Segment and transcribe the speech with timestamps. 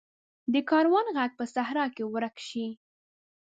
[0.53, 2.67] د کاروان ږغ په صحرا کې ورک شي.